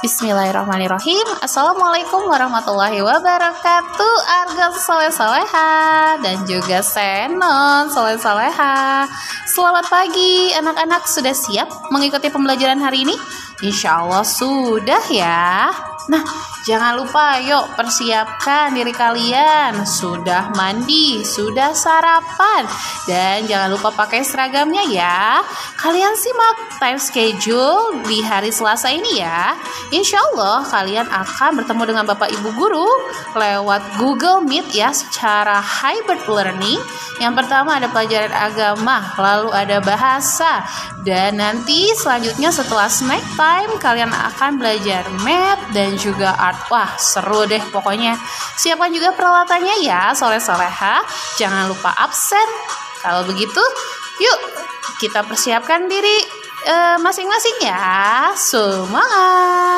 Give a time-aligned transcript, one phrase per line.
[0.00, 1.44] Bismillahirrahmanirrahim.
[1.44, 4.14] Assalamualaikum warahmatullahi wabarakatuh.
[4.32, 9.04] Arga soleh soleha Dan juga Senon soleh soleha
[9.44, 11.04] Selamat pagi anak-anak.
[11.04, 13.12] Sudah siap mengikuti pembelajaran hari ini?
[13.60, 15.68] Insya Allah sudah ya.
[16.08, 16.24] Nah
[16.64, 19.84] jangan lupa yuk persiapkan diri kalian.
[19.84, 22.64] Sudah mandi, sudah sarapan.
[23.04, 25.44] Dan jangan lupa pakai seragamnya ya.
[25.76, 29.52] Kalian simak time schedule di hari Selasa ini ya.
[29.92, 32.88] Insya Allah kalian akan bertemu dengan Bapak Ibu Guru
[33.36, 36.80] lewat Google Meet ya secara hybrid learning.
[37.20, 40.64] Yang pertama ada pelajaran agama, lalu ada bahasa,
[41.04, 46.64] dan nanti selanjutnya setelah snack time kalian akan belajar math dan juga art.
[46.72, 48.16] Wah seru deh pokoknya.
[48.56, 51.04] Siapkan juga peralatannya ya soleh-soleha.
[51.36, 52.48] Jangan lupa absen.
[53.04, 53.60] Kalau begitu,
[54.20, 54.38] yuk
[55.00, 58.28] kita persiapkan diri Eh, masing-masing ya.
[58.36, 59.69] Semangat!